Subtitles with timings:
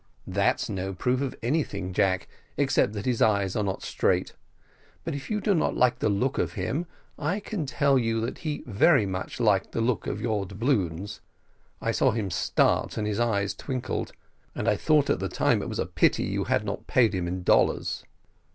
[0.25, 4.33] "That's no proof of anything, Jack, except that his eyes are not straight;
[5.03, 6.87] but if you do not like the look of him,
[7.19, 11.21] I can tell you that he very much liked the look of your doubloons
[11.79, 14.11] I saw him start, and his eyes twinkled,
[14.55, 17.27] and I thought at the time it was a pity you had not paid him
[17.27, 18.03] in dollars."